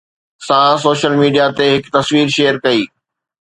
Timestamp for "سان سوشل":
0.47-1.13